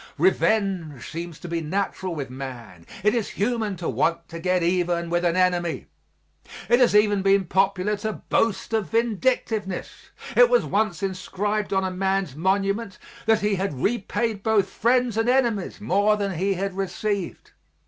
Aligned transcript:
Revenge 0.17 1.11
seems 1.11 1.37
to 1.37 1.47
be 1.47 1.61
natural 1.61 2.15
with 2.15 2.31
man; 2.31 2.87
it 3.03 3.13
is 3.13 3.29
human 3.29 3.75
to 3.75 3.87
want 3.87 4.27
to 4.29 4.39
get 4.39 4.63
even 4.63 5.11
with 5.11 5.23
an 5.23 5.35
enemy. 5.35 5.89
It 6.69 6.79
has 6.79 6.95
even 6.95 7.21
been 7.21 7.45
popular 7.45 7.95
to 7.97 8.13
boast 8.13 8.73
of 8.73 8.89
vindictiveness; 8.89 10.09
it 10.35 10.49
was 10.49 10.65
once 10.65 11.03
inscribed 11.03 11.71
on 11.71 11.83
a 11.83 11.91
man's 11.91 12.35
monument 12.35 12.97
that 13.27 13.41
he 13.41 13.53
had 13.57 13.75
repaid 13.79 14.41
both 14.41 14.69
friends 14.71 15.17
and 15.17 15.29
enemies 15.29 15.79
more 15.79 16.17
than 16.17 16.31
he 16.33 16.55
had 16.55 16.73
received. 16.75 17.51